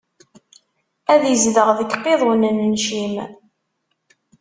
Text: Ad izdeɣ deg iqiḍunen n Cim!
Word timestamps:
Ad 1.13 1.23
izdeɣ 1.33 1.69
deg 1.79 1.89
iqiḍunen 1.97 2.57
n 2.71 2.73
Cim! 2.83 3.15